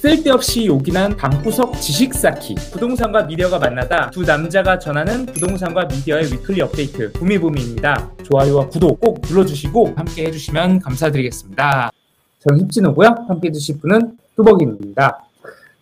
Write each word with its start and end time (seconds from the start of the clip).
쓸데없이 0.00 0.66
요긴한 0.66 1.16
방구석 1.16 1.80
지식 1.80 2.14
쌓기. 2.14 2.54
부동산과 2.72 3.24
미디어가 3.24 3.58
만나다 3.58 4.10
두 4.10 4.22
남자가 4.22 4.78
전하는 4.78 5.26
부동산과 5.26 5.86
미디어의 5.86 6.32
위클리 6.32 6.60
업데이트 6.62 7.10
부미부미입니다. 7.12 8.10
좋아요와 8.22 8.68
구독 8.68 9.00
꼭 9.00 9.20
눌러주시고 9.28 9.94
함께 9.96 10.26
해주시면 10.26 10.78
감사드리겠습니다. 10.80 11.90
저는 12.38 12.60
힙진호고요. 12.66 13.08
함께 13.26 13.48
해주실 13.48 13.80
분은 13.80 14.16
뚜벅입니다. 14.36 15.24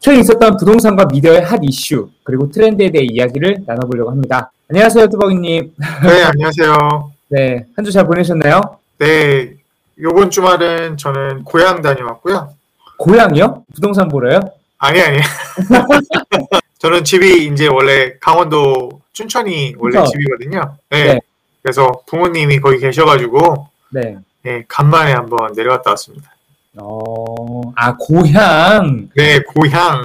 최근 0.00 0.20
있었던 0.20 0.56
부동산과 0.56 1.06
미디어의 1.12 1.42
핫 1.42 1.60
이슈 1.62 2.08
그리고 2.24 2.50
트렌드에 2.50 2.90
대해 2.90 3.04
이야기를 3.04 3.64
나눠보려고 3.66 4.10
합니다. 4.10 4.50
안녕하세요 4.70 5.08
뚜벅이님. 5.08 5.74
네 6.04 6.22
안녕하세요. 6.22 7.12
네한 7.28 7.84
주 7.84 7.90
잘 7.92 8.06
보내셨나요? 8.06 8.62
네 8.98 9.54
요번 10.00 10.30
주말은 10.30 10.96
저는 10.96 11.44
고향 11.44 11.82
다녀왔고요 11.82 12.55
고향이요? 12.98 13.64
부동산 13.74 14.08
보러요? 14.08 14.40
아니 14.78 15.00
아니. 15.00 15.18
저는 16.78 17.04
집이 17.04 17.46
이제 17.46 17.66
원래 17.66 18.14
강원도 18.20 19.00
춘천이 19.12 19.74
원래 19.78 19.98
춘천. 19.98 20.06
집이거든요. 20.12 20.76
네. 20.90 21.04
네. 21.14 21.20
그래서 21.62 22.00
부모님이 22.06 22.60
거기 22.60 22.78
계셔가지고 22.78 23.68
네. 23.90 24.18
네, 24.42 24.64
간만에 24.68 25.12
한번 25.12 25.52
내려갔다 25.56 25.90
왔습니다. 25.90 26.30
어, 26.78 27.72
아, 27.74 27.96
고향. 27.96 29.08
네, 29.14 29.40
고향. 29.40 30.02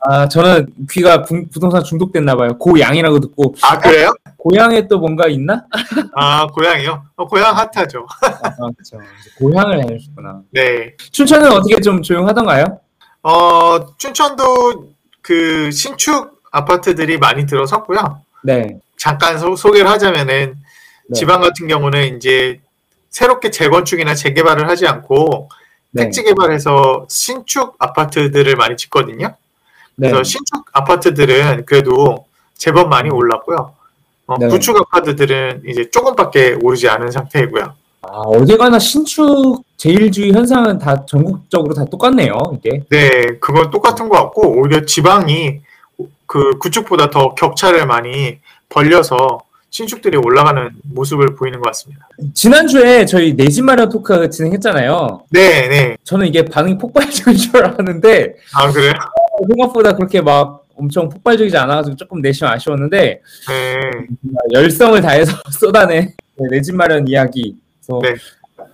아, 0.00 0.28
저는 0.28 0.66
귀가 0.90 1.22
부, 1.22 1.46
부동산 1.52 1.84
중독됐나 1.84 2.34
봐요. 2.34 2.58
고향이라고 2.58 3.20
듣고, 3.20 3.54
아 3.62 3.78
그래요? 3.78 4.12
고향에 4.44 4.86
또 4.88 4.98
뭔가 4.98 5.26
있나? 5.26 5.64
아 6.14 6.46
고향이요? 6.48 7.02
어, 7.16 7.26
고향 7.26 7.56
핫하죠. 7.56 8.06
아, 8.20 8.70
그렇죠. 8.72 8.98
고향을 9.38 9.86
다니셨구나. 9.86 10.42
네. 10.50 10.94
춘천은 11.12 11.50
어떻게 11.50 11.80
좀 11.80 12.02
조용하던가요? 12.02 12.78
어 13.22 13.96
춘천도 13.96 14.90
그 15.22 15.70
신축 15.70 16.42
아파트들이 16.50 17.16
많이 17.16 17.46
들어섰고요. 17.46 18.20
네. 18.42 18.78
잠깐 18.98 19.38
소, 19.38 19.56
소개를 19.56 19.88
하자면은 19.88 20.56
네. 21.08 21.14
지방 21.18 21.40
같은 21.40 21.66
경우는 21.66 22.16
이제 22.16 22.60
새롭게 23.08 23.50
재건축이나 23.50 24.14
재개발을 24.14 24.68
하지 24.68 24.86
않고 24.86 25.48
네. 25.92 26.04
택지 26.04 26.22
개발해서 26.22 27.06
신축 27.08 27.76
아파트들을 27.78 28.56
많이 28.56 28.76
짓거든요. 28.76 29.34
네. 29.96 30.10
그래서 30.10 30.22
신축 30.22 30.66
아파트들은 30.72 31.64
그래도 31.64 32.26
제법 32.58 32.90
많이 32.90 33.08
올랐고요. 33.08 33.73
어, 34.26 34.38
네. 34.38 34.48
구축 34.48 34.76
아파트들은 34.76 35.62
이제 35.68 35.90
조금밖에 35.90 36.56
오르지 36.62 36.88
않은 36.88 37.10
상태이고요. 37.10 37.64
아, 38.02 38.06
어디 38.06 38.56
가나 38.56 38.78
신축 38.78 39.62
제일주의 39.76 40.32
현상은 40.32 40.78
다 40.78 41.04
전국적으로 41.06 41.74
다 41.74 41.84
똑같네요, 41.84 42.38
이게. 42.54 42.82
네, 42.90 43.10
그건 43.40 43.70
똑같은 43.70 44.08
것 44.08 44.16
같고 44.16 44.60
오히려 44.60 44.84
지방이 44.84 45.60
그 46.26 46.58
구축보다 46.58 47.10
더 47.10 47.34
격차를 47.34 47.86
많이 47.86 48.38
벌려서 48.68 49.40
신축들이 49.70 50.16
올라가는 50.16 50.70
모습을 50.84 51.34
보이는 51.34 51.60
것 51.60 51.66
같습니다. 51.68 52.06
지난주에 52.32 53.04
저희 53.06 53.34
내 53.34 53.48
집 53.48 53.64
마련 53.64 53.88
토크 53.88 54.30
진행했잖아요. 54.30 55.22
네, 55.30 55.68
네. 55.68 55.96
저는 56.04 56.26
이게 56.26 56.44
반응이 56.44 56.78
폭발적인 56.78 57.36
줄 57.36 57.56
알았는데, 57.56 58.34
아 58.54 58.70
그래요? 58.70 58.92
생각보다 59.48 59.96
그렇게 59.96 60.20
막 60.20 60.63
엄청 60.76 61.08
폭발적이지 61.08 61.56
않아가지고 61.56 61.96
조금 61.96 62.20
내심 62.20 62.46
아쉬웠는데, 62.46 63.20
네, 63.48 63.80
열성을 64.52 65.00
다해서 65.00 65.32
쏟아낸 65.52 66.12
내 66.50 66.60
집 66.60 66.74
마련 66.74 67.06
이야기. 67.08 67.56
그래서 67.80 68.00
네. 68.02 68.14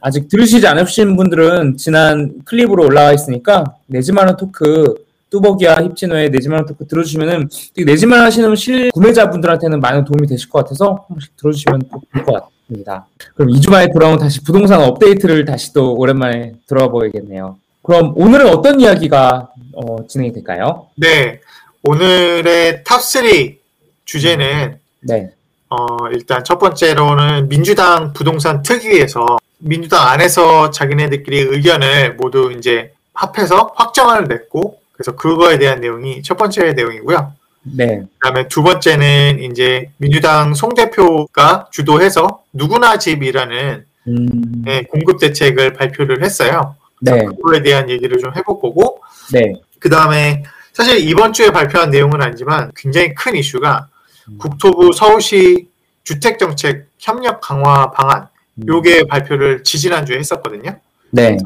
아직 0.01 0.29
들으시지 0.29 0.67
않으신 0.67 1.17
분들은 1.17 1.77
지난 1.77 2.33
클립으로 2.45 2.85
올라와 2.87 3.13
있으니까 3.13 3.65
내 3.87 4.01
집 4.01 4.15
마련 4.15 4.37
토크 4.37 4.95
뚜벅이와 5.31 5.77
힙진호의 5.77 6.31
내 6.31 6.39
집 6.41 6.49
마련 6.51 6.67
토크 6.67 6.87
들어주시면은 6.87 7.49
내 7.85 7.97
집 7.97 8.07
마련 8.07 8.25
하시는 8.27 8.55
실 8.57 8.91
구매자분들한테는 8.93 9.79
많은 9.81 10.05
도움이 10.05 10.27
되실 10.27 10.49
것 10.49 10.61
같아서 10.65 11.05
한 11.09 11.15
번씩 11.15 11.37
들어주시면 11.37 11.83
좋을 12.13 12.25
것 12.25 12.33
같습니다. 12.67 13.07
그럼 13.35 13.51
2주 13.53 13.71
만에 13.71 13.89
돌아온 13.93 14.19
다시 14.19 14.43
부동산 14.43 14.81
업데이트를 14.83 15.45
다시 15.45 15.73
또 15.73 15.95
오랜만에 15.97 16.55
들어봐야겠네요. 16.67 17.59
그럼 17.83 18.13
오늘은 18.17 18.49
어떤 18.49 18.81
이야기가 18.81 19.51
어, 19.75 20.07
진행이 20.07 20.33
될까요? 20.33 20.87
네. 20.97 21.41
오늘의 21.83 22.83
top3 22.85 23.57
주제는 24.05 24.79
네, 25.01 25.31
어, 25.69 25.87
일단 26.13 26.45
첫 26.45 26.59
번째로는 26.59 27.49
민주당 27.49 28.13
부동산 28.13 28.63
특위에서 28.63 29.39
민주당 29.59 30.07
안에서 30.09 30.71
자기네들끼리 30.71 31.39
의견을 31.39 32.15
모두 32.17 32.53
이제 32.57 32.93
합해서 33.15 33.73
확정을 33.77 34.25
냈고 34.25 34.81
그래서 34.93 35.17
그거에 35.17 35.59
대한 35.59 35.81
내용이 35.81 36.23
첫 36.23 36.37
번째 36.37 36.73
내용이고요. 36.73 37.33
네, 37.63 38.03
그다음에 38.19 38.49
두 38.49 38.63
번째는 38.63 39.43
이제 39.43 39.91
민주당 39.99 40.55
송 40.55 40.75
대표가 40.75 41.69
주도해서 41.71 42.43
누구나 42.53 42.99
집이라는 42.99 43.85
음, 44.09 44.65
예, 44.67 44.83
공급 44.83 45.19
대책을 45.19 45.75
발표를 45.75 46.23
했어요. 46.23 46.77
네, 47.01 47.25
그거에 47.25 47.63
대한 47.63 47.89
얘기를 47.89 48.19
좀 48.19 48.35
해볼 48.35 48.61
거고 48.61 49.01
네, 49.33 49.55
그 49.79 49.89
다음에 49.89 50.43
사실 50.73 50.99
이번 51.09 51.33
주에 51.33 51.51
발표한 51.51 51.91
내용은 51.91 52.23
아니지만 52.23 52.71
굉장히 52.77 53.15
큰 53.15 53.37
이슈가 53.37 53.89
음. 54.29 54.39
국토부 54.39 54.93
서울시 54.93 55.69
주택정책 56.05 56.89
협력 56.99 57.41
강화 57.41 57.91
방안 57.91 58.29
음. 58.55 58.65
요게 58.69 59.07
발표를 59.09 59.63
지지난주에 59.63 60.19
했었거든요. 60.19 60.79
네. 61.11 61.37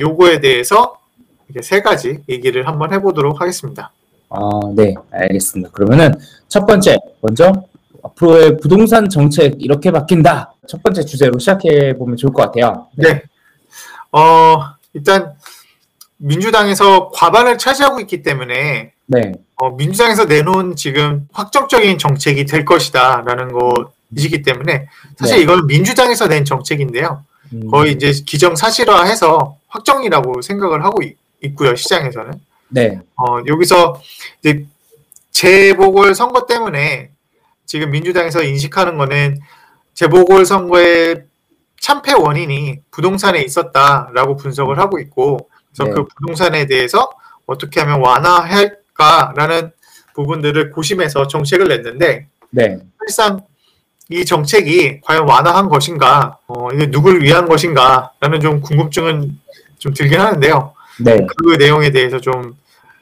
요거에 0.00 0.40
대해서 0.40 0.98
이렇게 1.48 1.62
세 1.62 1.80
가지 1.82 2.18
얘기를 2.28 2.66
한번 2.66 2.92
해보도록 2.92 3.40
하겠습니다. 3.40 3.92
아, 4.30 4.38
네, 4.74 4.94
알겠습니다. 5.12 5.70
그러면은 5.70 6.14
첫 6.48 6.66
번째, 6.66 6.98
먼저 7.20 7.52
앞으로의 8.02 8.58
부동산 8.58 9.08
정책 9.08 9.54
이렇게 9.58 9.90
바뀐다. 9.90 10.54
첫 10.66 10.82
번째 10.82 11.04
주제로 11.04 11.38
시작해 11.38 11.96
보면 11.96 12.16
좋을 12.16 12.32
것 12.32 12.42
같아요. 12.42 12.88
네. 12.96 13.22
어, 14.12 14.58
일단 14.92 15.34
민주당에서 16.16 17.10
과반을 17.10 17.58
차지하고 17.58 18.00
있기 18.00 18.22
때문에 18.22 18.92
네, 19.06 19.32
어, 19.56 19.70
민주당에서 19.70 20.24
내놓은 20.24 20.76
지금 20.76 21.28
확정적인 21.32 21.98
정책이 21.98 22.46
될 22.46 22.64
것이다라는 22.64 23.52
것이기 23.52 24.42
때문에 24.42 24.88
사실 25.18 25.36
네. 25.36 25.42
이건 25.42 25.66
민주당에서 25.66 26.28
낸 26.28 26.44
정책인데요. 26.44 27.24
음, 27.52 27.70
거의 27.70 27.92
이제 27.92 28.12
기정 28.24 28.56
사실화해서 28.56 29.58
확정이라고 29.68 30.42
생각을 30.42 30.84
하고 30.84 31.02
있, 31.02 31.16
고요 31.56 31.74
시장에서는. 31.74 32.32
네, 32.70 32.98
어, 33.16 33.40
여기서 33.46 34.00
이제 34.40 34.64
재보궐 35.32 36.14
선거 36.14 36.46
때문에 36.46 37.10
지금 37.66 37.90
민주당에서 37.90 38.42
인식하는 38.42 38.96
거는 38.96 39.40
재보궐 39.94 40.46
선거의 40.46 41.24
참패 41.80 42.14
원인이 42.14 42.80
부동산에 42.90 43.42
있었다라고 43.42 44.36
분석을 44.36 44.78
하고 44.78 44.98
있고 45.00 45.50
그래서 45.76 45.84
네. 45.84 45.90
그 45.94 46.06
부동산에 46.06 46.66
대해서 46.66 47.10
어떻게 47.46 47.80
하면 47.80 48.00
완화할까라는 48.00 49.72
부분들을 50.14 50.70
고심해서 50.70 51.26
정책을 51.26 51.68
냈는데 51.68 52.28
네, 52.50 52.78
사실상 53.00 53.40
이 54.08 54.24
정책이 54.24 55.00
과연 55.02 55.28
완화한 55.28 55.68
것인가, 55.68 56.38
어, 56.46 56.68
이게 56.72 56.90
누굴 56.90 57.22
위한 57.22 57.48
것인가라는 57.48 58.40
좀 58.40 58.60
궁금증은 58.60 59.36
좀 59.78 59.92
들긴 59.94 60.20
하는데요. 60.20 60.72
네, 61.00 61.26
그 61.36 61.54
내용에 61.56 61.90
대해서 61.90 62.20
좀 62.20 62.54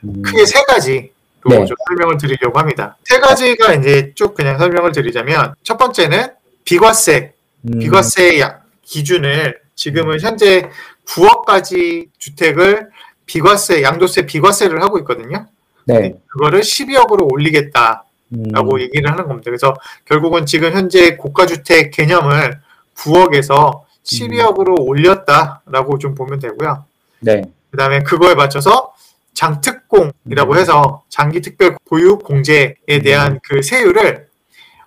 음, 0.05 0.23
크게 0.23 0.47
세 0.47 0.63
가지로 0.65 1.09
네. 1.49 1.65
좀 1.67 1.77
설명을 1.89 2.17
드리려고 2.19 2.59
합니다. 2.59 2.97
세 3.05 3.19
가지가 3.19 3.75
이제 3.75 4.13
쭉 4.15 4.35
그냥 4.35 4.59
설명을 4.59 4.93
드리자면 4.93 5.55
첫 5.63 5.77
번째는 5.77 6.29
비과세, 6.65 7.35
음, 7.69 7.79
비과세 7.81 8.41
야- 8.41 8.61
기준을 8.83 9.61
지금은 9.83 10.21
현재 10.21 10.71
9억까지 11.07 12.09
주택을 12.19 12.89
비과세, 13.27 13.83
양도세 13.83 14.27
비과세를 14.27 14.81
하고 14.81 14.99
있거든요. 15.01 15.47
네, 15.87 16.15
그거를 16.29 16.61
12억으로 16.61 17.33
올리겠다. 17.33 18.05
음, 18.35 18.45
라고 18.53 18.81
얘기를 18.81 19.11
하는 19.11 19.27
겁니다. 19.27 19.45
그래서 19.47 19.75
결국은 20.05 20.47
지금 20.47 20.73
현재 20.73 21.17
고가주택 21.17 21.91
개념을 21.91 22.61
9억에서 22.97 23.83
12억으로 24.05 24.77
올렸다라고 24.79 25.99
좀 25.99 26.15
보면 26.15 26.39
되고요. 26.39 26.85
네, 27.21 27.43
그 27.71 27.77
다음에 27.77 28.03
그거에 28.05 28.35
맞춰서 28.37 28.95
장특공이라고 29.35 30.53
음. 30.53 30.59
해서 30.59 31.03
장기특별 31.09 31.77
보유 31.89 32.19
공제에 32.19 33.01
대한 33.03 33.41
그 33.43 33.63
세율을 33.63 34.29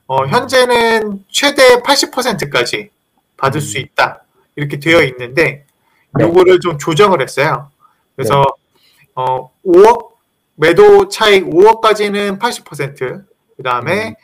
어, 0.07 0.25
현재는 0.25 1.25
최대 1.29 1.81
80%까지 1.81 2.89
받을 3.37 3.59
수 3.59 3.77
있다. 3.77 4.24
이렇게 4.55 4.79
되어 4.79 5.01
있는데 5.03 5.65
네. 6.17 6.23
요거를 6.23 6.59
좀 6.59 6.77
조정을 6.77 7.21
했어요. 7.21 7.69
그래서 8.15 8.43
어, 9.15 9.51
5억 9.65 10.09
매도 10.55 11.09
차익 11.09 11.45
5억까지는 11.45 12.39
80%, 12.39 13.25
그 13.57 13.63
다음에 13.63 14.15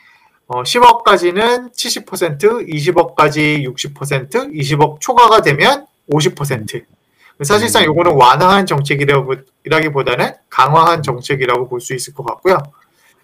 어, 0.46 0.62
10억까지는 0.62 1.72
70%, 1.74 2.68
20억까지 2.68 3.64
60%, 3.64 4.54
20억 4.54 5.00
초과가 5.00 5.42
되면 5.42 5.86
50%, 6.10 6.84
사실상 7.42 7.82
음. 7.82 7.86
요거는 7.88 8.12
완화한 8.12 8.66
정책이라기보다는 8.66 10.32
강화한 10.48 11.02
정책이라고 11.02 11.68
볼 11.68 11.80
수 11.80 11.94
있을 11.94 12.14
것 12.14 12.24
같고요. 12.24 12.58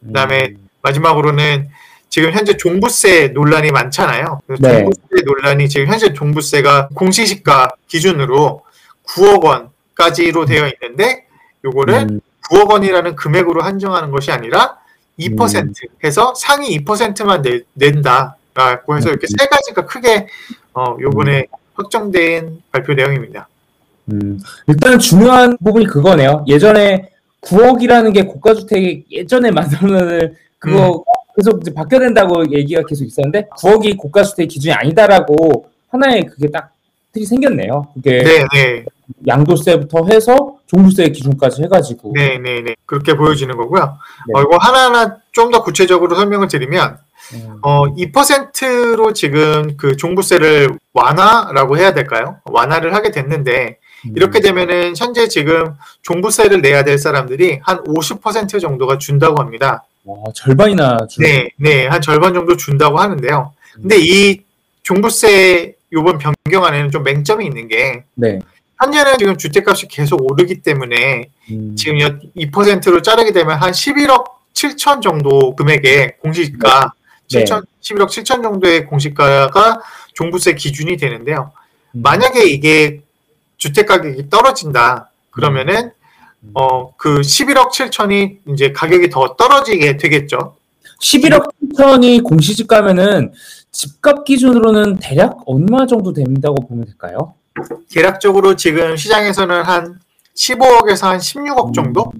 그다음에 0.07 0.49
음. 0.49 0.69
마지막으로는 0.83 1.69
지금 2.09 2.33
현재 2.33 2.57
종부세 2.57 3.29
논란이 3.29 3.71
많잖아요. 3.71 4.41
네. 4.47 4.57
종부세 4.57 4.98
논란이 5.25 5.69
지금 5.69 5.87
현재 5.87 6.13
종부세가 6.13 6.89
공시지가 6.95 7.71
기준으로 7.87 8.63
9억 9.07 9.45
원까지로 9.45 10.45
되어 10.45 10.71
있는데 10.75 11.27
요거를 11.65 11.95
음. 11.95 12.21
9억 12.51 12.71
원이라는 12.71 13.17
금액으로 13.17 13.63
한정하는 13.63 14.11
것이 14.11 14.31
아니라 14.31 14.79
2% 15.19 15.73
해서 16.05 16.35
상위 16.37 16.79
2%만 16.79 17.43
내, 17.43 17.61
낸다라고 17.75 18.97
해서 18.97 19.09
이렇게 19.11 19.27
세 19.27 19.47
가지가 19.47 19.87
크게 19.87 20.29
어, 20.75 20.97
요번에 21.01 21.47
확정된 21.75 22.63
발표 22.71 22.95
내용입니다. 22.95 23.49
음, 24.13 24.41
일단 24.67 24.99
중요한 24.99 25.57
부분이 25.63 25.87
그거네요. 25.87 26.45
예전에 26.47 27.11
9억이라는 27.43 28.15
게 28.15 28.23
고가주택이 28.25 29.07
예전에 29.11 29.51
만들어놓은 29.51 30.37
그거 30.59 31.05
계속 31.39 31.61
이제 31.61 31.73
바뀌어야 31.73 32.01
된다고 32.01 32.45
얘기가 32.51 32.83
계속 32.83 33.05
있었는데 33.05 33.49
9억이 33.57 33.97
고가 33.97 34.25
주택 34.25 34.49
기준이 34.49 34.73
아니다라고 34.73 35.69
하나의 35.89 36.27
그게 36.27 36.51
딱 36.51 36.73
틀이 37.13 37.25
생겼네요. 37.25 37.87
그게 37.95 38.23
네, 38.25 38.45
네, 38.53 38.85
양도세부터 39.27 40.07
해서 40.11 40.57
종부세 40.67 41.09
기준까지 41.11 41.63
해가지고 41.63 42.13
네, 42.15 42.39
네, 42.39 42.61
네. 42.61 42.75
그렇게 42.85 43.17
보여지는 43.17 43.57
거고요. 43.57 43.97
네. 44.27 44.33
어, 44.35 44.43
이거 44.43 44.57
하나하나 44.59 45.19
좀 45.33 45.53
더 45.53 45.63
구체적으로 45.63 46.17
설명을 46.17 46.49
드리면 46.49 46.99
음, 47.35 47.59
어, 47.63 47.85
2%로 47.95 49.13
지금 49.13 49.77
그 49.77 49.97
종부세를 49.97 50.71
완화라고 50.93 51.79
해야 51.79 51.95
될까요? 51.95 52.39
완화를 52.45 52.95
하게 52.95 53.13
됐는데 53.13 53.79
이렇게 54.17 54.41
되면은 54.41 54.95
현재 54.97 55.29
지금 55.29 55.75
종부세를 56.03 56.61
내야 56.61 56.83
될 56.83 56.99
사람들이 56.99 57.61
한 57.63 57.83
50% 57.85 58.61
정도가 58.61 58.99
준다고 58.99 59.41
합니다. 59.41 59.85
와, 60.09 60.33
절반이나 60.35 61.07
줄 61.07 61.23
네, 61.23 61.51
네, 61.57 61.87
한 61.87 62.01
절반 62.01 62.33
정도 62.33 62.57
준다고 62.57 62.99
하는데요. 62.99 63.53
근데 63.75 63.97
이 63.99 64.41
종부세 64.83 65.75
요번 65.93 66.19
변경 66.19 66.65
안에는 66.65 66.91
좀 66.91 67.03
맹점이 67.03 67.45
있는 67.45 67.69
게 67.69 68.05
네. 68.15 68.39
현재는 68.81 69.19
지금 69.19 69.37
주택값이 69.37 69.87
계속 69.89 70.23
오르기 70.23 70.63
때문에 70.63 71.29
음, 71.51 71.77
지금 71.77 71.99
2%로 71.99 73.03
자르게 73.03 73.33
되면 73.33 73.59
한 73.59 73.73
11억 73.73 74.25
7천 74.55 75.03
정도 75.03 75.55
금액의 75.55 76.17
공시가 76.21 76.93
네. 77.31 77.45
7천 77.45 77.67
11억 77.83 78.07
7천 78.07 78.43
정도의 78.43 78.87
공시가가 78.87 79.83
종부세 80.15 80.55
기준이 80.55 80.97
되는데요. 80.97 81.53
음, 81.93 82.03
만약에 82.03 82.45
이게 82.45 83.03
주택 83.59 83.87
가격이 83.87 84.31
떨어진다 84.31 85.11
그러면은 85.31 85.75
음. 85.77 85.98
어 86.55 86.89
그 86.99 87.21
11억 87.21 87.71
7천이 87.71 88.39
이제 88.49 88.73
가격이 88.73 89.09
더 89.09 89.35
떨어지게 89.37 89.97
되겠죠. 89.97 90.57
11억 91.01 91.49
7천이 91.73 92.25
공시지가면은 92.25 93.33
집값 93.71 94.25
기준으로는 94.25 94.99
대략 94.99 95.39
얼마 95.47 95.87
정도 95.87 96.13
된다고 96.13 96.67
보면 96.67 96.87
될까요? 96.87 97.35
대략적으로 97.91 98.57
지금 98.57 98.97
시장에서는 98.97 99.63
한 99.63 100.01
15억에서 100.35 101.03
한 101.07 101.19
16억 101.19 101.73
정도 101.73 102.13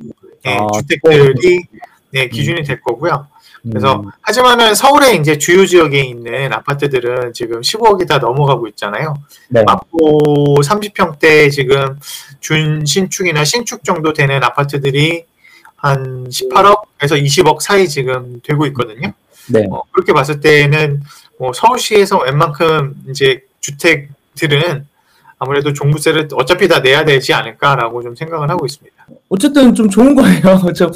예, 0.47 0.57
아, 0.57 0.67
주택들이 0.75 1.65
네, 2.13 2.29
기준이 2.29 2.63
될 2.63 2.81
거고요. 2.81 3.27
그래서 3.63 3.97
음, 3.97 4.11
하지만은 4.23 4.75
서울에 4.75 5.15
이제 5.15 5.37
주요 5.39 5.67
지역에 5.67 6.01
있는 6.01 6.53
아파트들은 6.53 7.33
지금 7.33 7.61
15억이 7.61 8.07
다 8.07 8.19
넘어가고 8.19 8.69
있잖아요. 8.69 9.15
네. 9.49 9.63
마포 9.65 10.57
30평대 10.63 11.51
지금 11.51 11.99
준 12.41 12.85
신축이나 12.87 13.45
신축 13.45 13.85
정도 13.85 14.13
되는 14.13 14.43
아파트들이 14.43 15.25
한 15.77 16.29
18억에서 16.29 17.23
20억 17.23 17.61
사이 17.61 17.89
지금 17.89 18.41
되고 18.43 18.67
있거든요. 18.67 19.13
네. 19.49 19.67
어, 19.71 19.83
그렇게 19.93 20.13
봤을 20.13 20.41
때는 20.41 21.03
뭐 21.39 21.53
서울시에서 21.53 22.19
웬만큼 22.19 22.95
이제 23.11 23.43
주택들은 23.61 24.87
아무래도 25.39 25.73
종부세를 25.73 26.29
어차피 26.35 26.67
다 26.67 26.81
내야 26.81 27.05
되지 27.05 27.33
않을까라고 27.33 28.03
좀 28.03 28.15
생각을 28.17 28.51
하고 28.51 28.67
있습니다. 28.67 28.97
어쨌든 29.29 29.75
좀 29.75 29.89
좋은 29.89 30.15
거예요. 30.15 30.73
저 30.75 30.91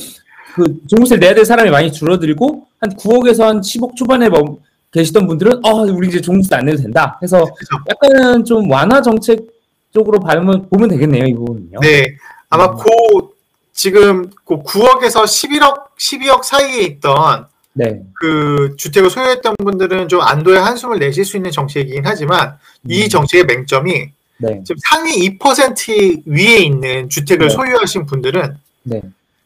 그 0.55 0.65
종부세 0.89 1.17
내야 1.17 1.35
될 1.35 1.45
사람이 1.45 1.71
많이 1.71 1.93
줄어들고 1.93 2.67
한 2.81 2.91
9억에서 2.97 3.45
한 3.45 3.61
10억 3.61 3.97
초반에 3.97 4.29
뭐 4.29 4.59
계시던 4.93 5.27
분들은 5.27 5.65
어 5.65 5.83
우리 5.85 6.09
이제 6.09 6.21
종부세 6.21 6.55
안 6.55 6.67
내도 6.67 6.83
된다. 6.83 7.19
해서 7.23 7.45
그래서 7.45 7.85
약간은 7.89 8.45
좀 8.45 8.71
완화 8.71 9.01
정책 9.01 9.47
쪽으로 9.93 10.21
보면 10.21 10.69
보면 10.69 10.89
되겠네요 10.89 11.25
이 11.25 11.35
부분은요. 11.35 11.81
네, 11.81 12.07
아마 12.51 12.67
음. 12.67 12.77
고 12.77 13.33
지금 13.73 14.31
그 14.45 14.63
9억에서 14.63 15.25
11억, 15.25 15.97
12억 15.99 16.43
사이에 16.45 16.83
있던 16.83 17.47
네. 17.73 18.03
그 18.21 18.75
주택을 18.77 19.09
소유했던 19.09 19.55
분들은 19.59 20.09
좀 20.09 20.21
안도의 20.21 20.61
한숨을 20.61 20.99
내실 20.99 21.25
수 21.25 21.39
있는 21.39 21.51
정책이긴 21.51 22.03
하지만 22.05 22.59
이 22.87 23.05
음, 23.05 23.09
정책의 23.09 23.47
맹점이 23.47 23.93
네. 24.39 24.61
지금 24.65 24.77
상위 24.91 25.39
2% 25.39 26.23
위에 26.27 26.57
있는 26.59 27.09
주택을 27.09 27.49
네. 27.49 27.55
소유하신 27.55 28.05
분들은 28.07 28.57
네. 28.83 29.01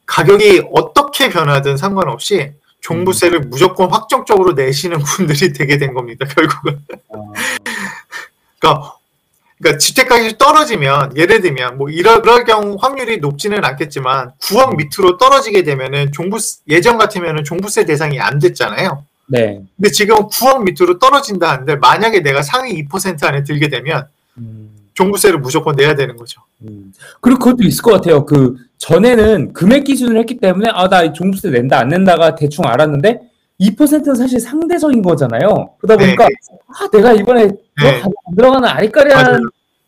가격이 0.06 0.68
어떻게 0.72 1.28
변하든 1.28 1.76
상관없이 1.76 2.52
종부세를 2.80 3.44
음. 3.44 3.50
무조건 3.50 3.90
확정적으로 3.90 4.52
내시는 4.52 4.98
분들이 4.98 5.52
되게 5.52 5.78
된 5.78 5.92
겁니다. 5.92 6.24
결국은. 6.34 6.80
어, 7.08 7.32
그러니까, 8.58 8.94
그러니까 9.58 9.78
주택 9.78 10.08
가격이 10.08 10.38
떨어지면 10.38 11.16
예를 11.16 11.40
들면 11.40 11.78
뭐 11.78 11.88
이럴, 11.88 12.20
이럴 12.22 12.44
경우 12.44 12.76
확률이 12.80 13.18
높지는 13.18 13.64
않겠지만 13.64 14.32
9억 14.40 14.76
밑으로 14.76 15.18
떨어지게 15.18 15.64
되면은 15.64 16.12
종부 16.12 16.38
예전 16.68 16.98
같으면은 16.98 17.42
종부세 17.44 17.84
대상이 17.84 18.20
안 18.20 18.38
됐잖아요. 18.38 19.04
네. 19.28 19.60
근데 19.76 19.90
지금 19.90 20.28
9억 20.28 20.62
밑으로 20.62 20.98
떨어진다 20.98 21.50
하는데 21.50 21.76
만약에 21.76 22.20
내가 22.20 22.42
상위 22.42 22.84
2% 22.84 23.24
안에 23.24 23.42
들게 23.42 23.68
되면 23.68 24.00
음, 24.00 24.15
종부세를 24.96 25.38
무조건 25.38 25.76
내야 25.76 25.94
되는 25.94 26.16
거죠. 26.16 26.40
음. 26.62 26.92
그리고 27.20 27.38
그것도 27.38 27.62
있을 27.68 27.82
것 27.82 27.92
같아요. 27.92 28.24
그 28.24 28.56
전에는 28.78 29.52
금액 29.52 29.84
기준을 29.84 30.18
했기 30.18 30.38
때문에 30.38 30.70
아 30.72 30.88
나 30.88 31.12
종부세 31.12 31.50
낸다 31.50 31.78
안 31.78 31.88
낸다가 31.88 32.34
대충 32.34 32.64
알았는데 32.66 33.20
2%는 33.60 34.14
사실 34.14 34.40
상대적인 34.40 35.02
거잖아요. 35.02 35.70
그러다 35.78 35.96
네. 36.02 36.04
보니까 36.16 36.26
아 36.68 36.88
내가 36.92 37.12
이번에 37.12 37.46
네. 37.46 37.54
들어가, 37.76 38.10
안 38.26 38.36
들어가는 38.36 38.68
아리까리한. 38.68 39.40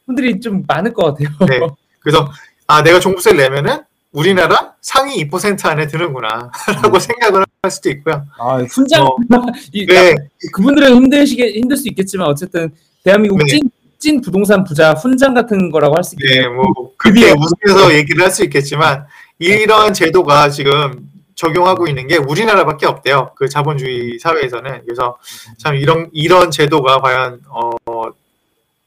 분들이 0.07 0.41
좀 0.41 0.65
많을 0.67 0.95
것 0.95 1.05
같아요. 1.05 1.29
네. 1.47 1.61
그래서 2.01 2.31
아 2.67 2.83
내가 2.83 2.99
종부세를 2.99 3.37
내면은 3.37 3.81
우리나라 4.13 4.73
상위 4.81 5.29
2% 5.29 5.67
안에 5.67 5.87
드는구나라고 5.87 6.51
생각을 6.99 7.45
할 7.63 7.71
수도 7.71 7.91
있고요. 7.91 8.25
아, 8.39 8.57
훈장 8.71 9.05
어, 9.05 9.17
이, 9.73 9.85
네, 9.85 10.15
그분들은 10.55 10.95
힘드시게 10.97 11.53
힘들 11.59 11.77
수 11.77 11.89
있겠지만 11.89 12.27
어쨌든 12.27 12.71
대한민국 13.05 13.37
네. 13.41 13.45
찐, 13.49 13.71
찐 13.99 14.21
부동산 14.21 14.65
부자 14.65 14.93
훈장 14.95 15.35
같은 15.35 15.71
거라고 15.71 15.97
할 15.97 16.05
수 16.05 16.15
있겠네요. 16.15 16.51
네, 16.51 16.55
뭐 16.55 16.93
그게 16.97 17.33
웃으면서 17.33 17.95
얘기를 17.95 18.23
할 18.25 18.31
수 18.31 18.45
있겠지만 18.45 19.07
이런 19.39 19.93
제도가 19.93 20.51
지금 20.51 21.09
적용하고 21.35 21.87
있는 21.87 22.07
게 22.07 22.17
우리나라밖에 22.17 22.87
없대요. 22.87 23.33
그 23.37 23.49
자본주의 23.49 24.19
사회에서는 24.19 24.83
그래서 24.85 25.19
참 25.57 25.75
이런 25.77 26.09
이런 26.13 26.51
제도가 26.51 27.01
과연 27.01 27.41
어 27.49 27.71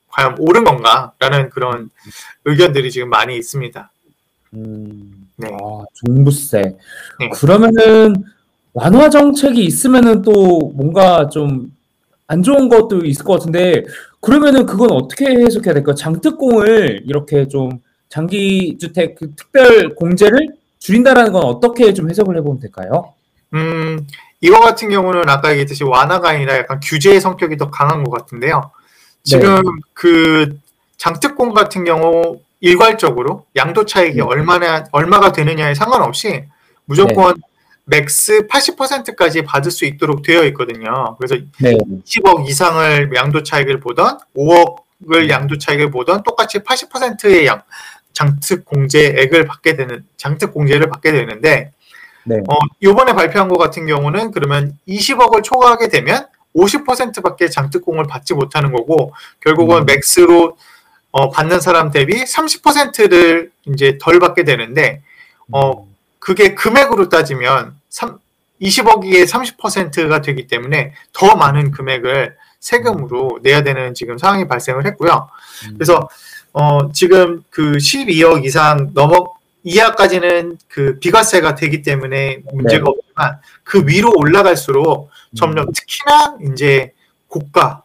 과연 0.10 0.36
옳은 0.40 0.64
건가라는 0.66 1.50
그런 1.50 1.90
의견들이 2.46 2.92
지금 2.92 3.10
많이 3.10 3.38
있습니다. 3.38 3.90
음, 4.56 5.30
네. 5.38 5.48
아, 5.48 5.84
종부세. 5.94 6.78
네. 7.20 7.30
그러면은 7.30 8.16
완화 8.74 9.10
정책이 9.10 9.64
있으면은 9.64 10.22
또 10.22 10.72
뭔가 10.76 11.30
좀 11.30 11.72
안 12.32 12.44
좋은 12.44 12.70
것도 12.70 13.06
있을 13.06 13.26
것 13.26 13.34
같은데 13.34 13.84
그러면은 14.22 14.66
그건 14.66 14.92
어떻게 14.92 15.26
해석해야 15.26 15.74
될까요? 15.74 15.96
장특공을 15.96 17.04
이렇게 17.06 17.50
좀 17.50 17.82
장기 18.08 18.78
주택 18.80 19.16
그 19.16 19.36
특별 19.36 19.94
공제를 19.96 20.54
줄인다라는 20.80 21.34
건 21.34 21.44
어떻게 21.44 21.94
좀 21.94 22.10
해석을 22.10 22.38
해보면 22.38 22.62
될까요? 22.62 23.14
음, 23.54 24.08
이거 24.40 24.62
같은 24.62 24.90
경우는 24.90 25.28
아까 25.28 25.52
얘기했듯이 25.52 25.84
완화가 25.84 26.30
아니라 26.30 26.56
약간 26.56 26.80
규제의 26.82 27.20
성격이 27.20 27.58
더 27.58 27.70
강한 27.70 28.02
것 28.06 28.12
같은데요. 28.12 28.72
지금 29.24 29.56
네. 29.56 29.62
그 29.94 30.58
장특공 30.96 31.54
같은 31.54 31.84
경우 31.84 32.40
일괄적으로 32.62 33.46
양도 33.58 33.86
차익이 33.86 34.16
네. 34.18 34.22
얼마나 34.22 34.86
얼마가 34.94 35.34
되느냐에 35.34 35.74
상관없이 35.76 36.46
무조건 36.86 37.36
max 37.86 38.48
80%까지 38.48 39.44
받을 39.44 39.72
수 39.72 39.86
있도록 39.86 40.22
되어 40.24 40.44
있거든요. 40.46 41.16
그래서 41.18 41.36
네. 41.60 41.78
20억 42.06 42.48
이상을 42.48 43.12
양도 43.16 43.44
차익을 43.44 43.80
보던 43.80 44.20
5억을 44.36 45.30
양도 45.30 45.58
차익을 45.58 45.92
보던 45.92 46.24
똑같이 46.24 46.60
80%의 46.60 47.46
양 47.48 47.64
장특 48.14 48.66
공제액을 48.66 49.46
받게 49.46 49.76
되는 49.76 50.06
장특 50.18 50.54
공제를 50.54 50.90
받게 50.90 51.12
되는데 51.12 51.72
네. 52.24 52.36
어, 52.38 52.56
요번에 52.84 53.14
발표한 53.14 53.48
것 53.48 53.58
같은 53.58 53.88
경우는 53.88 54.32
그러면 54.32 54.78
20억을 54.88 55.44
초과하게 55.44 55.88
되면 55.90 56.28
50%밖에 56.56 57.50
장특공을 57.50 58.06
받지 58.06 58.34
못하는 58.34 58.72
거고 58.72 59.14
결국은 59.40 59.80
음. 59.80 59.86
max로 59.86 60.58
어, 61.12 61.30
받는 61.30 61.60
사람 61.60 61.92
대비 61.92 62.24
30%를 62.24 63.52
이제 63.68 63.98
덜 64.00 64.20
받게 64.20 64.44
되는데 64.44 65.02
어, 65.52 65.88
그게 66.22 66.54
금액으로 66.54 67.10
따지면 67.10 67.76
3, 67.90 68.20
20억이 68.62 69.26
30%가 69.26 70.22
되기 70.22 70.46
때문에 70.46 70.94
더 71.14 71.36
많은 71.36 71.72
금액을 71.72 72.38
세금으로 72.60 73.40
내야 73.42 73.64
되는 73.64 73.96
지금 73.96 74.20
상황이 74.20 74.48
발생을 74.48 74.86
했고요. 74.86 75.28
그래서 75.74 76.08
어, 76.54 76.92
지금 76.92 77.44
그 77.50 77.72
12억 77.72 78.46
이상 78.46 78.92
넘어 78.94 79.34
이하까지는 79.64 80.60
그 80.68 81.00
비과세가 81.00 81.56
되기 81.56 81.82
때문에 81.82 82.42
문제가 82.54 82.86
네. 82.86 82.92
없지만 82.92 83.40
그 83.64 83.84
위로 83.88 84.14
올라갈수록 84.16 85.10
점점 85.36 85.72
특히나 85.74 86.38
이제 86.52 86.94
고가 87.28 87.82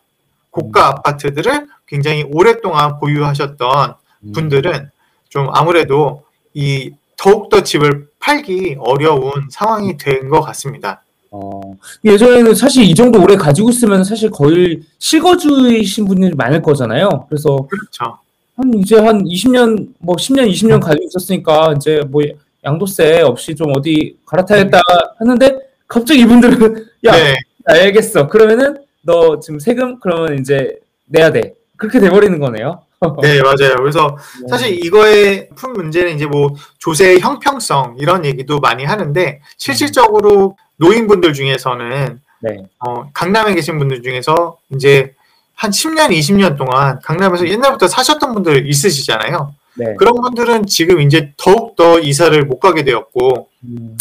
고가 0.50 0.88
아파트들을 0.88 1.68
굉장히 1.86 2.24
오랫동안 2.32 2.98
보유하셨던 2.98 3.94
분들은 4.34 4.90
좀 5.28 5.48
아무래도 5.52 6.24
이 6.52 6.94
더욱더 7.16 7.62
집을 7.62 8.08
팔기 8.18 8.76
어려운 8.78 9.32
상황이 9.50 9.96
된 9.96 10.28
것 10.28 10.40
같습니다. 10.42 11.02
어, 11.30 11.60
예전에는 12.04 12.54
사실 12.54 12.84
이 12.84 12.94
정도 12.94 13.22
오래 13.22 13.36
가지고 13.36 13.70
있으면 13.70 14.04
사실 14.04 14.30
거의 14.30 14.80
실거주이신 14.98 16.06
분들이 16.06 16.34
많을 16.34 16.62
거잖아요. 16.62 17.26
그래서 17.28 17.56
그렇죠. 17.68 18.18
한 18.56 18.72
이제 18.78 18.96
한 18.98 19.22
20년 19.24 19.88
뭐 19.98 20.16
10년 20.16 20.48
20년 20.50 20.80
가지고 20.80 21.04
있었으니까 21.06 21.74
이제 21.76 22.00
뭐 22.08 22.22
양도세 22.64 23.20
없이 23.20 23.54
좀 23.54 23.72
어디 23.76 24.16
갈아타야겠다 24.24 24.80
하는데 25.18 25.58
갑자기 25.86 26.20
이분들은 26.20 26.86
야 27.04 27.12
네, 27.12 27.36
알겠어 27.66 28.28
그러면은 28.28 28.78
너 29.02 29.38
지금 29.40 29.58
세금 29.58 29.98
그러면 30.00 30.38
이제 30.38 30.78
내야 31.06 31.30
돼 31.30 31.54
그렇게 31.76 32.00
돼버리는 32.00 32.38
거네요. 32.40 32.82
네 33.22 33.42
맞아요. 33.42 33.76
그래서 33.76 34.16
사실 34.48 34.84
이거의 34.84 35.48
큰 35.54 35.72
문제는 35.72 36.14
이제 36.14 36.26
뭐 36.26 36.54
조세의 36.78 37.20
형평성 37.20 37.96
이런 37.98 38.24
얘기도 38.24 38.58
많이 38.58 38.84
하는데 38.84 39.40
실질적으로 39.58 40.56
노인분들 40.76 41.32
중에서는 41.32 42.20
네. 42.40 42.56
어, 42.78 43.10
강남에 43.12 43.54
계신 43.54 43.78
분들 43.78 44.02
중에서 44.02 44.58
이제 44.70 45.14
한 45.54 45.70
10년, 45.70 46.10
20년 46.10 46.56
동안 46.56 47.00
강남에서 47.02 47.48
옛날부터 47.48 47.88
사셨던 47.88 48.34
분들 48.34 48.68
있으시잖아요. 48.68 49.54
네. 49.74 49.94
그런 49.98 50.14
분들은 50.14 50.66
지금 50.66 51.00
이제 51.00 51.32
더욱더 51.36 51.98
이사를 51.98 52.42
못 52.44 52.60
가게 52.60 52.82
되었고, 52.84 53.48
음, 53.64 53.96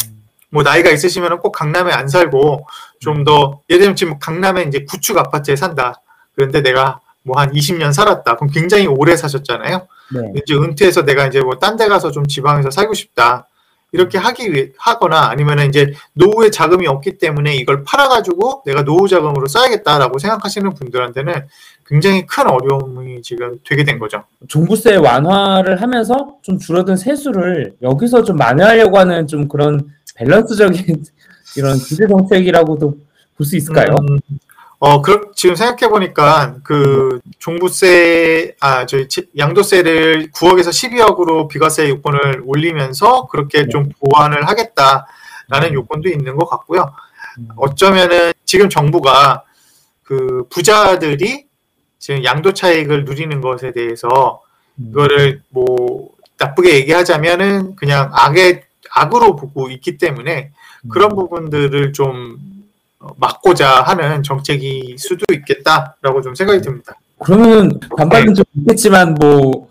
뭐 0.50 0.64
나이가 0.64 0.90
있으시면 0.90 1.40
꼭 1.40 1.52
강남에 1.52 1.92
안 1.92 2.08
살고 2.08 2.66
좀 3.00 3.24
더 3.24 3.62
예를 3.70 3.82
들면 3.82 3.96
지금 3.96 4.20
강남에 4.20 4.64
이제 4.64 4.86
구축 4.88 5.18
아파트에 5.18 5.56
산다. 5.56 6.02
그런데 6.34 6.62
내가 6.62 7.00
뭐 7.25 7.39
한 7.39 7.51
20년 7.51 7.91
살았다. 7.91 8.36
그럼 8.36 8.50
굉장히 8.51 8.88
오래 8.88 9.15
사셨잖아요. 9.17 9.88
네. 10.13 10.34
이제 10.38 10.53
은퇴해서 10.55 11.03
내가 11.03 11.25
이제 11.27 11.41
뭐 11.41 11.55
딴 11.60 11.75
데 11.77 11.88
가서 11.88 12.12
좀 12.12 12.25
지방에서 12.27 12.70
살고 12.72 12.94
싶다. 12.94 13.48
이렇게 13.91 14.17
하기 14.17 14.51
위해 14.51 14.72
하거나 14.77 15.29
아니면 15.29 15.60
이제 15.70 15.94
노후에 16.13 16.50
자금이 16.50 16.86
없기 16.86 17.17
때문에 17.17 17.55
이걸 17.55 17.84
팔아가지고 17.86 18.63
내가 18.65 18.84
노후 18.84 19.08
자금으로 19.08 19.48
써야겠다라고 19.48 20.20
생각하시는 20.20 20.74
분들한테는 20.74 21.34
굉장히 21.88 22.25
큰 22.25 22.50
어려움이 22.50 23.22
지금 23.22 23.58
되게 23.65 23.84
된 23.86 23.98
거죠. 24.00 24.24
종부세 24.50 24.98
완화를 24.98 25.82
하면서 25.82 26.36
좀 26.41 26.60
줄어든 26.60 26.98
세수를 26.98 27.74
여기서 27.82 28.24
좀 28.24 28.36
만회하려고 28.38 28.98
하는 29.00 29.27
좀 29.27 29.48
그런 29.48 29.88
밸런스적인 30.15 31.03
이런 31.55 31.77
규제 31.77 32.05
정책이라고도 32.08 32.98
볼 33.38 33.46
수 33.46 33.55
있을까요? 33.55 33.96
음, 34.10 34.20
어, 34.86 35.01
그렇, 35.01 35.32
지금 35.34 35.56
생각해보니까, 35.56 36.58
그, 36.63 37.20
종부세, 37.39 38.56
아, 38.60 38.86
저희, 38.86 39.08
지- 39.08 39.27
양도세를 39.36 40.30
9억에서 40.30 40.70
12억으로 40.70 41.48
비과세 41.48 41.89
요건을 41.89 42.44
올리면서 42.46 43.25
그렇게 43.25 43.68
좀 43.68 43.89
보완을 44.00 44.48
하겠다라는 44.48 45.74
요건도 45.74 46.10
있는 46.10 46.36
것 46.36 46.46
같고요. 46.48 46.94
음. 47.39 47.48
어쩌면은 47.56 48.32
지금 48.46 48.70
정부가 48.70 49.44
그 50.04 50.44
부자들이 50.51 51.48
지금 51.98 52.24
양도 52.24 52.54
차익을 52.54 53.06
누리는 53.06 53.42
것에 53.42 53.72
대해서 53.72 54.44
음. 54.75 54.89
이거를 54.92 55.42
뭐 55.50 56.10
나쁘게 56.38 56.75
얘기하자면은 56.75 57.75
그냥 57.75 58.12
악의 58.13 58.62
악으로 58.92 59.36
보고 59.36 59.68
있기 59.72 59.98
때문에 59.98 60.51
음. 60.84 60.89
그런 60.89 61.10
부분들을 61.15 61.92
좀 61.94 62.38
어, 62.38 62.54
막고자 63.17 63.81
하는 63.83 64.24
정책이 64.24 64.95
수도 64.97 65.25
있겠다라고 65.31 66.21
좀 66.21 66.35
생각이 66.35 66.62
듭니다. 66.62 66.93
그러면 67.24 67.79
반발은 67.97 68.33
좀 68.35 68.43
있겠지만 68.53 69.15
뭐 69.15 69.69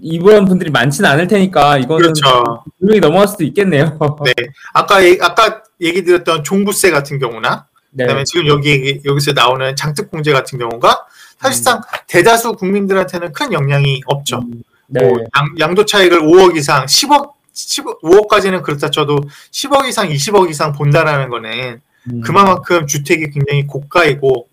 이런 0.00 0.44
분들이 0.44 0.70
많지는 0.70 1.08
않을 1.10 1.28
테니까 1.28 1.78
이거는 1.78 2.12
그렇죠. 2.12 2.62
분명히 2.78 3.00
넘어갈 3.00 3.28
수도 3.28 3.44
있겠네요. 3.44 3.98
네. 4.24 4.32
아까 4.74 5.02
얘- 5.04 5.18
아까 5.20 5.62
얘기 5.80 6.04
드렸던 6.04 6.44
종부세 6.44 6.90
같은 6.90 7.18
경우나 7.18 7.66
네. 7.90 8.04
그다음에 8.04 8.24
지금 8.24 8.46
여기 8.48 9.00
여기서 9.04 9.32
나오는 9.32 9.74
장특공제 9.74 10.32
같은 10.32 10.58
경우가 10.58 11.06
사실상 11.38 11.80
대다수 12.06 12.54
국민들한테는 12.54 13.32
큰 13.32 13.52
영향이 13.52 14.02
없죠. 14.06 14.38
음, 14.38 14.62
네. 14.88 15.06
뭐 15.06 15.18
양, 15.60 15.74
도 15.74 15.84
차익을 15.84 16.20
5억 16.20 16.56
이상, 16.56 16.84
10억, 16.84 17.32
10억, 17.54 18.00
5억까지는 18.02 18.62
그렇다 18.62 18.90
쳐도 18.90 19.20
10억 19.52 19.86
이상, 19.88 20.08
20억 20.08 20.50
이상 20.50 20.72
본다라는 20.72 21.28
거는 21.28 21.80
음, 22.10 22.20
그만큼 22.20 22.86
주택이 22.86 23.30
굉장히 23.30 23.66
고가이고 23.66 24.48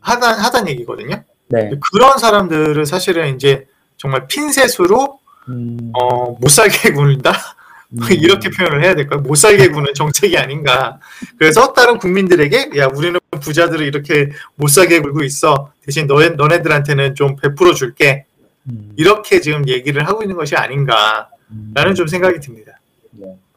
하다, 0.00 0.32
하단 0.32 0.68
얘기거든요. 0.68 1.22
네. 1.48 1.70
그런 1.92 2.18
사람들은 2.18 2.84
사실은 2.84 3.34
이제 3.34 3.66
정말 3.96 4.26
핀셋으로 4.28 5.18
음, 5.48 5.92
어, 5.94 6.32
못 6.32 6.48
살게 6.48 6.92
굴다 6.92 7.32
음, 7.90 7.98
이렇게 8.12 8.50
표현을 8.50 8.84
해야 8.84 8.94
될까요? 8.94 9.20
못 9.20 9.34
살게 9.34 9.68
구는 9.68 9.94
정책이 9.94 10.36
아닌가. 10.36 10.98
그래서 11.38 11.72
다른 11.72 11.98
국민들에게 11.98 12.72
야 12.76 12.88
우리는 12.94 13.18
부자들을 13.40 13.86
이렇게 13.86 14.30
못 14.56 14.68
살게 14.68 15.00
굴고 15.00 15.22
있어. 15.24 15.72
대신 15.82 16.06
너네 16.06 16.30
너네들한테는 16.30 17.14
좀 17.14 17.36
베풀어 17.36 17.74
줄게. 17.74 18.26
음, 18.66 18.92
이렇게 18.96 19.40
지금 19.40 19.66
얘기를 19.68 20.06
하고 20.06 20.22
있는 20.22 20.36
것이 20.36 20.54
아닌가라는 20.54 21.28
음. 21.50 21.94
좀 21.94 22.06
생각이 22.06 22.40
듭니다. 22.40 22.78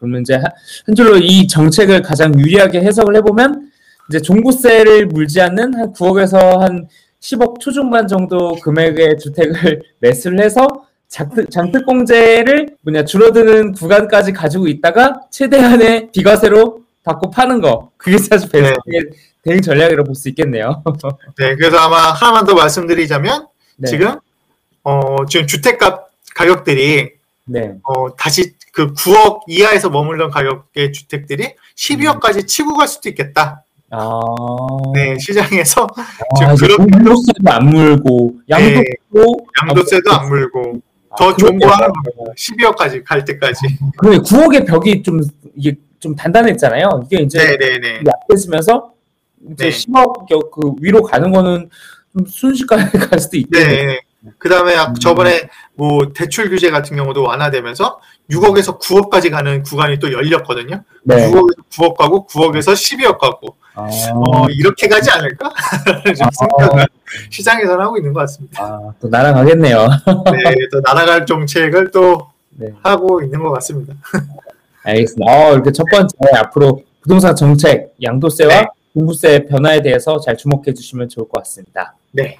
네. 0.01 0.07
그러면 0.07 0.21
이제 0.21 0.33
한- 0.35 0.51
한 0.87 0.95
줄로 0.95 1.17
이 1.17 1.47
정책을 1.47 2.01
가장 2.01 2.37
유리하게 2.37 2.81
해석을 2.81 3.15
해보면 3.17 3.71
이제 4.09 4.19
종부세를 4.19 5.05
물지 5.07 5.39
않는 5.41 5.73
한 5.75 5.93
9억에서 5.93 6.57
한 6.59 6.87
10억 7.21 7.59
초중반 7.59 8.07
정도 8.07 8.55
금액의 8.55 9.19
주택을 9.19 9.81
매수를 9.99 10.41
해서 10.41 10.67
장특, 11.07 11.51
장특공제를 11.51 12.69
뭐냐 12.81 13.05
줄어드는 13.05 13.73
구간까지 13.73 14.33
가지고 14.33 14.67
있다가 14.67 15.21
최대한의 15.29 16.09
비과세로 16.11 16.81
받고 17.03 17.29
파는 17.31 17.61
거 17.61 17.91
그게 17.97 18.17
사실 18.17 18.49
네. 18.49 18.61
베스트의 18.61 19.03
대응 19.43 19.61
전략이라고 19.61 20.05
볼 20.05 20.15
수 20.15 20.29
있겠네요. 20.29 20.83
네, 21.37 21.55
그래서 21.55 21.77
아마 21.77 22.11
하나만 22.11 22.45
더 22.45 22.53
말씀드리자면 22.53 23.47
네. 23.77 23.89
지금 23.89 24.15
어 24.83 25.25
지금 25.27 25.45
주택값 25.47 26.09
가격들이 26.35 27.09
네. 27.45 27.73
어 27.83 28.15
다시 28.15 28.53
그 28.71 28.93
9억 28.93 29.41
이하에서 29.47 29.89
머물던 29.89 30.29
가격의 30.31 30.93
주택들이 30.93 31.55
12억까지 31.75 32.47
치고 32.47 32.75
갈 32.75 32.87
수도 32.87 33.09
있겠다. 33.09 33.63
아, 33.89 34.19
네, 34.93 35.17
시장에서 35.19 35.85
아, 35.97 36.05
지금 36.39 36.55
그렇게 36.55 36.91
종부세도 36.91 37.51
안 37.51 37.65
물고 37.65 38.35
네, 38.47 38.55
양도도 39.13 39.37
양도세도 39.67 40.11
안 40.13 40.29
물고 40.29 40.79
더 41.17 41.35
좋은 41.35 41.59
거 41.59 41.67
하는 41.67 41.89
겁니다. 41.91 42.33
12억까지 42.37 43.03
갈 43.03 43.25
때까지. 43.25 43.59
그래 43.97 44.17
9억의 44.19 44.65
벽이 44.65 45.03
좀 45.03 45.19
이게 45.55 45.75
좀 45.99 46.15
단단했잖아요. 46.15 47.03
이게 47.05 47.21
이제. 47.23 47.57
약해지면서 48.07 48.93
이제 49.51 49.69
네. 49.69 49.69
10억 49.69 50.25
겨- 50.29 50.49
그 50.49 50.71
위로 50.79 51.03
가는 51.03 51.29
거는 51.31 51.69
좀 52.15 52.25
순식간에 52.25 52.85
갈 53.11 53.19
수도 53.19 53.35
있겠네요. 53.35 53.87
네. 53.87 53.99
그 54.37 54.47
다음에 54.47 54.73
음. 54.75 54.93
저번에 54.95 55.49
뭐 55.75 56.13
대출 56.13 56.49
규제 56.49 56.69
같은 56.69 56.95
경우도 56.95 57.23
완화되면서 57.23 57.99
6억에서 58.31 58.79
9억까지 58.79 59.29
가는 59.29 59.61
구간이 59.63 59.99
또 59.99 60.11
열렸거든요. 60.11 60.83
네. 61.03 61.31
6억에서 61.31 61.57
9억 61.71 61.95
가고 61.95 62.27
9억에서 62.27 62.73
12억 62.73 63.17
가고 63.17 63.55
아, 63.73 63.83
어, 63.83 64.47
이렇게 64.49 64.87
가지 64.87 65.09
않을까? 65.11 65.49
좀 66.05 66.27
생각을 66.31 66.85
시장에서는 67.29 67.83
하고 67.83 67.97
있는 67.97 68.13
것 68.13 68.21
같습니다. 68.21 68.63
아, 68.63 68.93
또 68.99 69.07
날아가겠네요. 69.07 69.87
네, 70.31 70.55
또 70.71 70.81
날아갈 70.81 71.25
정책을 71.25 71.91
또 71.91 72.27
네. 72.49 72.69
하고 72.83 73.21
있는 73.21 73.41
것 73.41 73.51
같습니다. 73.51 73.93
알겠습니다. 74.83 75.31
어, 75.31 75.53
이렇게 75.53 75.71
첫 75.71 75.85
번째 75.89 76.15
앞으로 76.37 76.83
부동산 77.01 77.35
정책, 77.35 77.93
양도세와 78.01 78.53
네. 78.53 78.67
종부세 78.93 79.45
변화에 79.45 79.81
대해서 79.81 80.19
잘 80.19 80.35
주목해 80.35 80.73
주시면 80.73 81.09
좋을 81.09 81.29
것 81.29 81.43
같습니다. 81.43 81.95
네. 82.11 82.37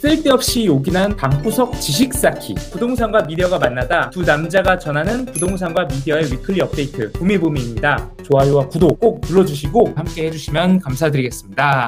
쓸데없이 0.00 0.66
요긴한 0.66 1.16
방구석 1.16 1.80
지식 1.80 2.14
쌓기 2.14 2.54
부동산과 2.72 3.22
미디어가 3.22 3.58
만나다 3.58 4.10
두 4.10 4.22
남자가 4.22 4.78
전하는 4.78 5.26
부동산과 5.26 5.86
미디어의 5.86 6.32
위클리 6.32 6.60
업데이트 6.60 7.10
부미부미입니다. 7.12 8.10
좋아요와 8.22 8.68
구독 8.68 9.00
꼭 9.00 9.20
눌러주시고 9.28 9.94
함께 9.96 10.26
해주시면 10.26 10.80
감사드리겠습니다. 10.80 11.84